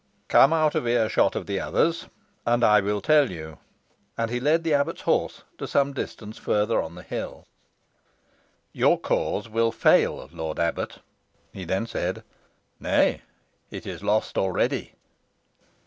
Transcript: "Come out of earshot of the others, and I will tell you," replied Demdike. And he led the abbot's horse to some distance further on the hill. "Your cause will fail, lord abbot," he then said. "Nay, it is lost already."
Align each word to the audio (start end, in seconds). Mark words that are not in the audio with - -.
"Come 0.29 0.51
out 0.51 0.73
of 0.73 0.87
earshot 0.87 1.35
of 1.35 1.45
the 1.45 1.59
others, 1.59 2.07
and 2.43 2.63
I 2.63 2.81
will 2.81 3.01
tell 3.01 3.29
you," 3.29 3.37
replied 3.37 3.45
Demdike. 3.45 4.13
And 4.17 4.31
he 4.31 4.39
led 4.39 4.63
the 4.63 4.73
abbot's 4.73 5.01
horse 5.01 5.43
to 5.59 5.67
some 5.67 5.93
distance 5.93 6.39
further 6.39 6.81
on 6.81 6.95
the 6.95 7.03
hill. 7.03 7.45
"Your 8.73 8.99
cause 8.99 9.47
will 9.47 9.71
fail, 9.71 10.27
lord 10.33 10.57
abbot," 10.57 10.97
he 11.53 11.65
then 11.65 11.85
said. 11.85 12.23
"Nay, 12.79 13.21
it 13.69 13.85
is 13.85 14.01
lost 14.01 14.39
already." 14.39 14.95